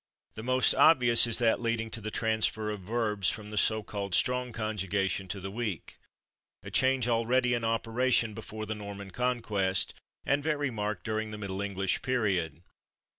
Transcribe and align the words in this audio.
The 0.33 0.41
most 0.41 0.73
obvious 0.73 1.27
is 1.27 1.37
that 1.37 1.61
leading 1.61 1.91
to 1.91 2.01
the 2.01 2.09
transfer 2.09 2.71
of 2.71 2.79
verbs 2.79 3.29
from 3.29 3.49
the 3.49 3.55
so 3.57 3.83
called 3.83 4.15
strong 4.15 4.51
conjugation 4.51 5.27
to 5.27 5.39
the 5.39 5.51
weak 5.51 5.99
a 6.63 6.71
change 6.71 7.07
already 7.07 7.53
in 7.53 7.63
operation 7.63 8.33
before 8.33 8.65
the 8.65 8.73
Norman 8.73 9.11
Conquest, 9.11 9.93
and 10.25 10.41
very 10.43 10.71
marked 10.71 11.03
during 11.03 11.29
the 11.29 11.37
Middle 11.37 11.61
English 11.61 12.01
period. 12.01 12.63